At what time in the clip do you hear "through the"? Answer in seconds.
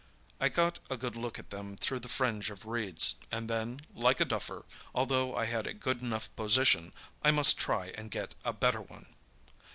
1.75-2.09